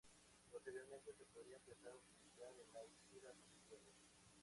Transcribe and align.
Posteriormente 0.51 1.13
se 1.13 1.25
podrá 1.25 1.57
empezar 1.57 1.89
a 1.89 1.93
utilizar 1.93 2.49
en 2.57 2.73
las 2.73 2.87
giras 3.11 3.35
oficiales. 3.37 3.93